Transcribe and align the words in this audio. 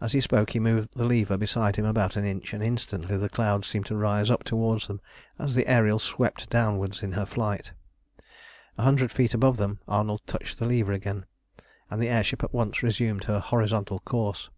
As 0.00 0.12
he 0.12 0.20
spoke 0.20 0.50
he 0.50 0.60
moved 0.60 0.94
the 0.94 1.04
lever 1.04 1.36
beside 1.36 1.74
him 1.74 1.84
about 1.84 2.14
an 2.14 2.24
inch, 2.24 2.54
and 2.54 2.62
instantly 2.62 3.16
the 3.16 3.28
clouds 3.28 3.66
seemed 3.66 3.86
to 3.86 3.96
rise 3.96 4.30
up 4.30 4.44
toward 4.44 4.82
them 4.82 5.00
as 5.40 5.56
the 5.56 5.66
Ariel 5.66 5.98
swept 5.98 6.48
downwards 6.48 7.02
in 7.02 7.10
her 7.10 7.26
flight. 7.26 7.72
A 8.78 8.82
hundred 8.84 9.10
feet 9.10 9.34
above 9.34 9.56
them 9.56 9.80
Arnold 9.88 10.20
touched 10.28 10.60
the 10.60 10.66
lever 10.66 10.92
again, 10.92 11.26
and 11.90 12.00
the 12.00 12.08
air 12.08 12.22
ship 12.22 12.44
at 12.44 12.54
once 12.54 12.84
resumed 12.84 13.24
her 13.24 13.40
horizontal 13.40 13.98
course. 13.98 14.50